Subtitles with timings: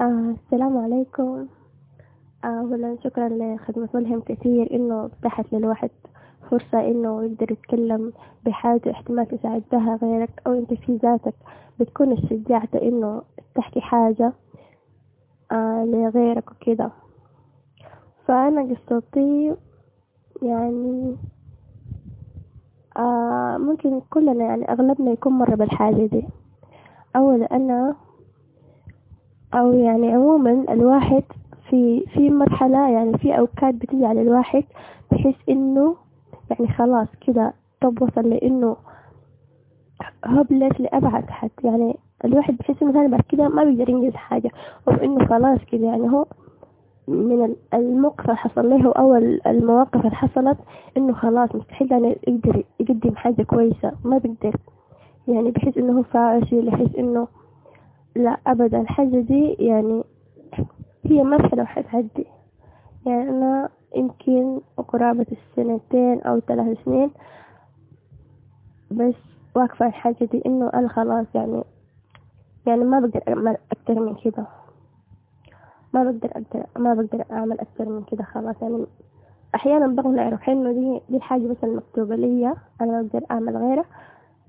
[0.00, 1.46] آه السلام عليكم.
[2.44, 5.90] آه أولا شكرا لخدمة ملهم كثير إنه فتحت للواحد
[6.50, 8.12] فرصة إنه يقدر يتكلم
[8.44, 11.34] بحاجة احتمال تساعد بها غيرك أو أنت في ذاتك
[11.80, 13.22] بتكون الشجاعة إنه
[13.54, 14.32] تحكي حاجة
[15.52, 16.90] آه لغيرك وكده.
[18.26, 19.54] فأنا قصتي
[20.42, 21.16] يعني
[22.96, 26.28] آه ممكن كلنا يعني أغلبنا يكون مر بالحاجة دي.
[27.16, 27.96] أولا أنا
[29.54, 31.22] أو يعني عموما الواحد
[31.70, 34.64] في في مرحلة يعني في أوقات بتيجي على الواحد
[35.12, 35.96] بحيث إنه
[36.50, 38.76] يعني خلاص كده طب وصل لإنه
[40.26, 41.50] هوبلس لأبعد حد.
[41.64, 44.50] يعني الواحد بحس إنه ثاني بعد كده ما بيقدر ينجز حاجة
[44.88, 45.86] أو إنه خلاص كده.
[45.86, 46.26] يعني هو
[47.08, 49.14] من الموقف اللي حصل له أو
[49.46, 50.58] المواقف اللي حصلت
[50.96, 53.92] إنه خلاص مستحيل يعني يقدر يقدم حاجة كويسة.
[54.04, 54.56] ما بيقدر.
[55.28, 57.28] يعني بحس إنه فاشل يحس إنه
[58.16, 58.80] لا أبدا.
[58.80, 60.04] الحاجة دي يعني
[61.04, 62.26] هي مرحلة وحتعدي
[63.06, 67.10] يعني أنا يمكن قرابة السنتين أو ثلاث سنين
[68.90, 69.14] بس
[69.56, 71.64] واقفة الحاجة دي إنه أنا خلاص يعني
[72.66, 74.46] يعني ما بقدر أكتر من كده.
[75.94, 78.62] ما بقدر أقدر ما بقدر أعمل أكتر من كده خلاص.
[78.62, 78.86] يعني
[79.54, 83.84] أحيانا بقنع روحي إنه دي دي الحاجة بس المكتوبة ليا أنا ما بقدر أعمل غيرها.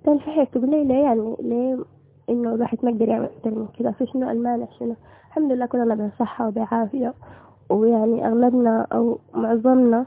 [0.03, 1.77] تاني في حاجة تقول لي ليه يعني ليه
[2.29, 3.91] إنه الواحد ما يقدر يعمل أكتر من كده.
[3.91, 4.95] في شنو؟ المانع شنو
[5.27, 7.13] الحمد لله كلنا بصحة وبعافية.
[7.69, 10.05] ويعني أغلبنا أو معظمنا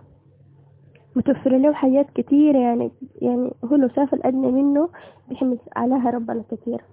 [1.17, 2.91] متوفر له حاجات كتير يعني
[3.23, 4.89] يعني هو لو شاف الأدنى منه
[5.29, 6.85] بيحمد عليها ربنا كتير.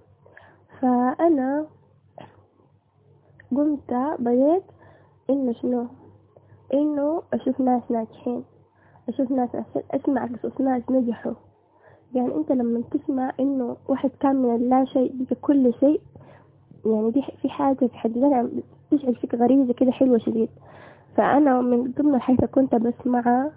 [0.80, 1.66] فأنا
[3.50, 4.62] قمت بديت
[5.30, 5.86] إنه شنو؟
[6.74, 8.44] إنه أشوف ناس ناجحين.
[9.08, 9.48] أشوف ناس
[9.94, 11.32] أسمع قصص ناس نجحوا.
[12.14, 16.00] يعني أنت لما تسمع إنه واحد كان من اللا شيء بقى كل شيء
[16.86, 18.48] يعني دي في حاجة في حد ذاتها
[18.90, 20.48] تشعل فيك غريزة كده حلوة شديد.
[21.16, 23.52] فأنا من ضمن الحاجات كنت بسمعها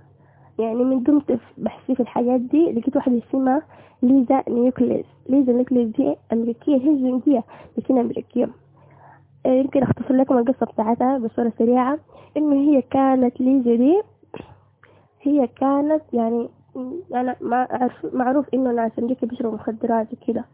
[0.59, 1.21] يعني من ضمن
[1.57, 3.61] بحثي في الحاجات دي لقيت واحدة اسمها
[4.01, 5.05] ليزا نيكولز.
[5.29, 7.43] ليزا نيكولز دي أمريكية هي زنجية
[7.77, 8.49] لكن أمريكية.
[9.45, 11.99] يمكن أختصر لكم القصة بتاعتها بصورة سريعة.
[12.37, 14.01] إنه هي كانت ليزا دي
[15.21, 16.49] هي كانت يعني
[17.11, 17.35] يعني
[18.13, 20.45] معروف إنه ناس أمريكا بيشربوا مخدرات وكده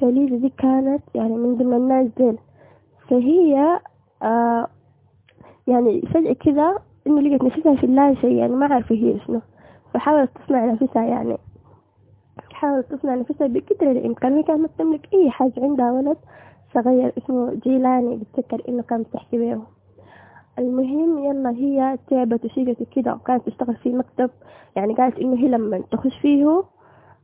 [0.00, 2.38] فليزا دي كانت يعني من ضمن الناس ديل.
[3.08, 3.80] فهي
[4.22, 4.66] آه
[5.66, 9.40] يعني فجأة كده إنه لقت نفسها في اللا شيء يعني ما عارفة هي شنو.
[9.94, 11.36] فحاولت تصنع نفسها يعني.
[12.52, 14.32] حاولت تصنع نفسها بقدر الإمكان.
[14.36, 16.16] هي كانت تملك أي حاجة عندها ولد
[16.74, 19.60] صغير اسمه جيلاني بتذكر إنه كانت بتحكي بيه
[20.58, 24.30] المهم يلا هي تعبت وشيقت كده وكانت تشتغل في مكتب.
[24.76, 26.62] يعني قالت إنه هي لما تخش فيه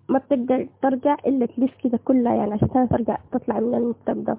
[0.09, 4.37] ما بتقدر ترجع إلا تلف كده كلها يعني عشان ترجع تطلع من المكتب ده.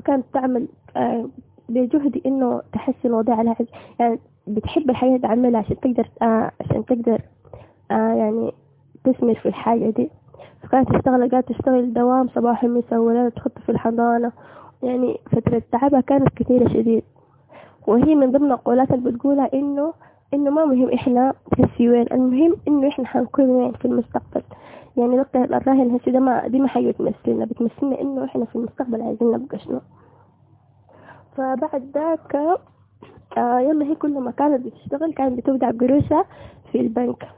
[0.00, 1.28] وكانت تعمل آه
[1.68, 3.56] بجهد إنه تحسن وضعها لها.
[4.00, 7.20] يعني بتحب الحياة تعملها عشان تقدر آه عشان تقدر
[7.90, 8.52] آه يعني
[9.04, 10.10] تثمر في الحاجة دي.
[10.62, 14.32] فكانت تشتغل قاعدة تشتغل دوام صباح مساء ولا تحط في الحضانة.
[14.82, 17.02] يعني فترة تعبها كانت كثيرة شديد.
[17.90, 19.92] وهي من ضمن القولات اللي بتقولها إنه
[20.34, 24.42] إنه ما مهم إحنا هسي وين المهم إنه إحنا حنكون وين؟ في المستقبل.
[24.96, 29.02] يعني نقطة الراهن هسي ده ما دي ما حاجة بتمثلنا بتمثلنا إنه إحنا في المستقبل
[29.02, 29.80] عايزين نبقى شنو؟
[31.36, 32.36] فبعد ذاك
[33.38, 36.24] آه يلا هي كل ما كانت بتشتغل كانت بتودع قروشها
[36.72, 37.28] في البنك.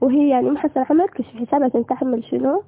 [0.00, 2.62] وهي يعني ما حسن عمل كشف حسابها عشان تعمل شنو؟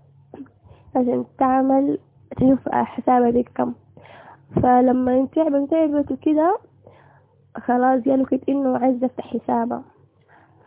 [0.96, 1.98] عشان تعمل
[2.36, 3.72] تشوف حسابها دي كم.
[4.62, 6.58] فلما تعبت تعبت وكده
[7.60, 9.82] خلاص قالوا كده إنه عايزة افتح حسابها.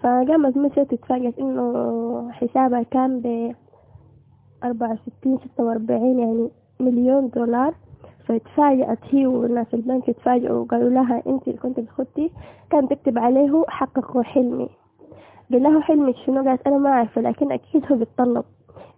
[0.02, 3.56] فقامت مشت اتفاجأت إنه حسابها كان ب
[4.64, 7.74] أربعة وستين ستة وأربعين يعني مليون دولار.
[8.26, 12.32] فتفاجأت هي والناس البنك اتفاجئوا وقالوا لها أنت اللي كنت بتخطي.
[12.72, 14.70] كان تكتب عليه حققوا حلمي.
[15.52, 18.44] قال له حلمك شنو؟ قالت أنا ما عارفة لكن أكيد هو بيتطلب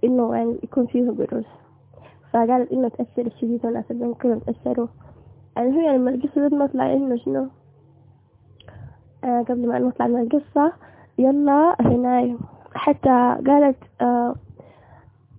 [0.04, 1.46] إنه يعني يكون فيه قروش.
[2.34, 4.88] فقالت إنه تأثر الشديد والناس البنك كلهم تأثروا.
[5.58, 7.48] يعني هي لما القصة دي نطلع إنه شنو؟
[9.24, 10.74] آه قبل ما نطلع من القصة
[11.18, 12.38] يلا هنا
[12.74, 14.36] حتى قالت آه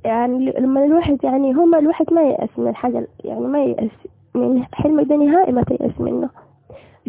[0.05, 3.91] يعني لما الواحد يعني هما الواحد ما يأس من الحاجة يعني ما يأس
[4.35, 6.31] من حلمك ده نهائي ما تيأس منه.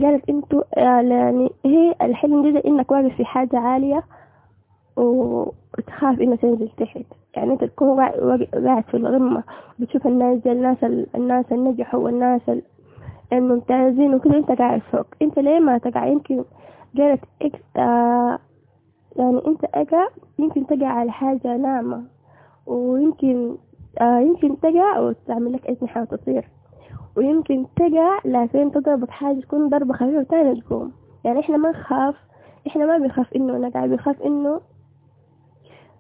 [0.02, 4.04] قالت انتو يعني هي الحلم ده انك واقف في حاجة عالية
[4.98, 7.02] وتخاف انه تنزل تحت.
[7.36, 9.44] يعني انت تكون قاعد في الغمة
[9.80, 10.78] بتشوف الناس الناس
[11.16, 12.42] الناس النجحوا والناس
[13.38, 15.06] الممتازين وكده انت قاعد فوق.
[15.22, 16.44] انت ليه ما تقع يمكن
[16.98, 17.60] قالت إكس
[19.16, 20.08] يعني انت اقع
[20.40, 22.04] يمكن تقع على حاجة ناعمة.
[22.66, 23.56] ويمكن
[24.02, 26.48] آه يمكن تقع وتعمل لك أجنحة وتطير.
[27.18, 30.92] ويمكن تقع لكن تضربك حاجة تكون ضربة خفيفة وتاني تقوم.
[31.24, 32.16] يعني إحنا ما نخاف
[32.68, 34.62] إحنا ما بنخاف إنه نقع بنخاف إنه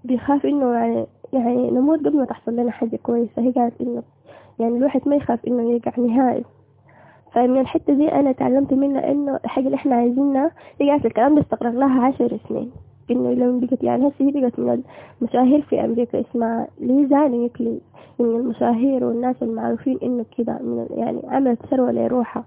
[0.03, 3.41] بيخاف إنه يعني يعني نموت قبل ما تحصل لنا حاجة كويسة.
[3.41, 4.03] هي قالت إنه
[4.59, 6.44] يعني الواحد ما يخاف إنه يقع نهائي.
[7.33, 11.71] فمن الحتة دي أنا تعلمت منها إنه الحاجة اللي إحنا عايزينها قالت الكلام ده استغرق
[11.74, 12.71] لها عشر سنين.
[13.12, 14.83] إنه لو بقت يعني هسه بقت من
[15.21, 17.80] المشاهير في أمريكا اسمها ليزا نيوكلي
[18.19, 22.44] من المشاهير والناس المعروفين إنه كده من يعني عملت ثروة لروحها.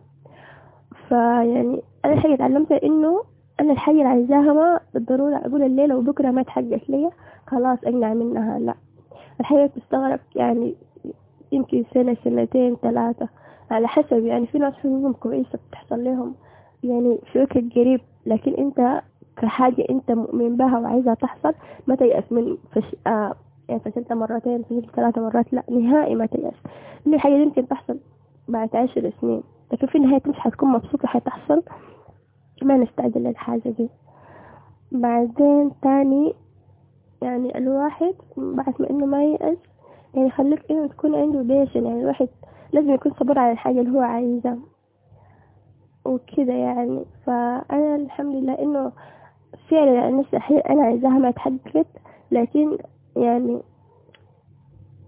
[1.09, 3.23] فيعني أنا الحاجة تعلمتها إنه
[3.61, 7.11] أنا الحاجة اللي عايزاها ما بالضرورة أقول الليلة وبكرة ما تحقق لي
[7.47, 8.59] خلاص أقنع منها.
[8.59, 8.75] لا
[9.41, 10.75] الحاجة بتستغرق يعني
[11.53, 13.29] يمكن سنة سنتين ثلاثة.
[13.71, 16.35] على حسب يعني في ناس حظوظهم كويسة بتحصل لهم
[16.85, 19.03] يعني في وقت قريب لكن انت
[19.37, 21.55] كحاجة انت مؤمن بها وعايزها تحصل
[21.87, 22.97] ما تيأس من فش...
[23.07, 23.35] آه
[23.69, 26.55] يعني فشلت مرتين فشلت ثلاثة مرات لا نهائي ما تيأس.
[27.07, 27.99] ان الحاجة دي يمكن تحصل
[28.49, 29.43] بعد عشر سنين
[29.73, 31.63] لكن في النهاية مش حتكون مبسوطة حتحصل
[32.63, 33.89] ما نستعجل للحاجة دي.
[34.93, 36.35] بعدين تاني
[37.23, 39.59] يعني الواحد بعد ما إنه ما يأس
[40.15, 42.29] يعني خليك إنه تكون عنده بيشن يعني الواحد
[42.73, 44.59] لازم يكون صبور على الحاجة اللي هو عايزها.
[46.05, 47.05] وكده يعني.
[47.27, 48.93] فأنا الحمد لله إنه
[49.71, 50.35] فعلا نفس
[50.71, 51.87] أنا عايزاها ما تحققت
[52.31, 52.79] لكن
[53.17, 53.61] يعني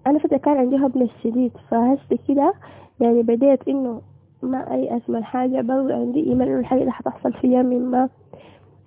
[0.06, 2.54] أنا فترة كان عندي هبل الشديد فهسه كده
[3.00, 4.02] يعني بديت إنه
[4.42, 8.08] ما أيأس من حاجة برضه عندي إيمان إنه الحاجة اللي حتحصل في يوم ما.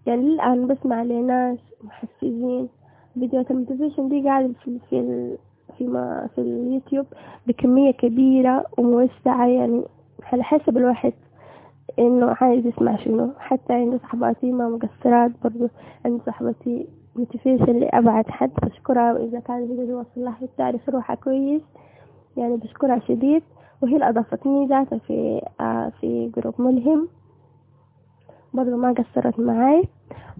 [0.06, 2.70] يعني للآن بسمع لناس محفزين.
[3.14, 5.38] فيديوهات الموتيفيشن دي قاعدة في في
[5.78, 7.06] في, ما في اليوتيوب
[7.48, 9.84] بكمية كبيرة وموسعة يعني
[10.24, 11.14] على حسب الواحد
[12.00, 13.30] إنه عايز يسمع شنو.
[13.40, 15.68] حتى عندي صحباتي ما مقصرات برضو
[16.06, 19.14] عندي صحبتي motivation لأبعد حد بشكرها.
[19.14, 21.62] وإذا كان الفيديو وصل لها تعرف روحها كويس.
[22.38, 23.44] يعني بشكرها شديد.
[23.82, 27.08] وهي اللي أضافتني ذاتها في آه في جروب ملهم.
[28.54, 29.84] برضو ما قصرت معاي.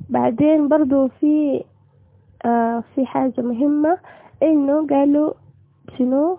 [0.10, 1.64] بعدين برضو في
[2.46, 3.98] آه في حاجة مهمة.
[4.43, 5.33] انه قالوا
[5.99, 6.39] شنو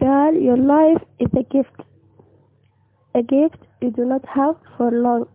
[0.00, 1.82] قال your life is a gift
[3.18, 5.26] a gift you do not have for long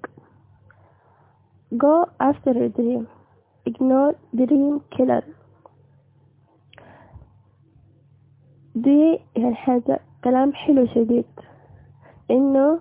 [1.78, 3.08] go after a dream
[3.70, 5.24] ignore dream killer
[8.76, 11.26] دي يعني حاجة كلام حلو شديد
[12.32, 12.80] انه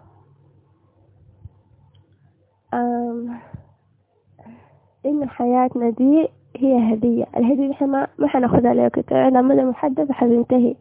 [5.07, 6.29] انه حياتنا دي
[6.60, 7.26] هي هدية.
[7.38, 10.76] الهدية دي ما ما حناخدها لك على مدى محدد حتنتهي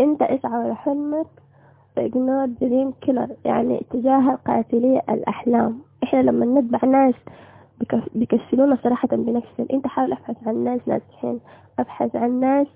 [0.00, 1.26] انت اسعى لحلمك
[2.00, 5.78] ignore dream killer يعني تجاهل قاتلي الأحلام.
[6.02, 7.14] إحنا لما نتبع ناس
[8.14, 11.40] بيكسلونا صراحة بنفسنا انت حاول ابحث عن ناس ناجحين.
[11.78, 12.66] ابحث عن ناس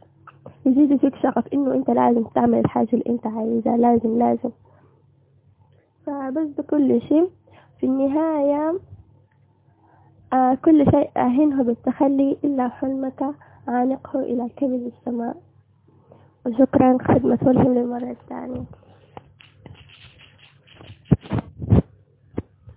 [0.67, 3.77] يزيدوا فيك شغف انه انت لازم تعمل الحاجة اللي انت عايزها.
[3.77, 4.51] لازم لازم.
[6.07, 7.29] فبس بكل شيء
[7.81, 8.79] في النهاية
[10.65, 13.35] كل شيء أهنه بالتخلي إلا حلمك
[13.69, 15.37] عانقه إلى كبد السماء.
[16.47, 18.65] وشكرا خدمة الهم للمرة الثانية.